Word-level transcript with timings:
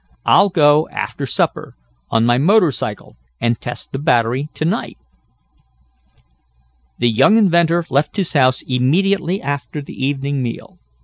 "I'll 0.25 0.49
go 0.49 0.89
after 0.89 1.27
supper, 1.27 1.75
on 2.09 2.25
my 2.25 2.39
motor 2.39 2.71
cycle, 2.71 3.17
and 3.39 3.61
test 3.61 3.91
the 3.91 3.99
battery 3.99 4.49
to 4.55 4.65
night." 4.65 4.97
The 6.97 7.07
young 7.11 7.37
inventor 7.37 7.85
left 7.87 8.17
his 8.17 8.33
house 8.33 8.63
immediately 8.63 9.39
after 9.43 9.79
the 9.79 9.93
evening 10.03 10.41
meal. 10.41 10.79